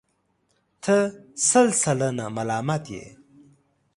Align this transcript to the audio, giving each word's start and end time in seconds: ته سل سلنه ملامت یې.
ته 0.83 0.95
سل 1.49 1.67
سلنه 1.81 2.25
ملامت 2.35 2.83
یې. 2.95 3.05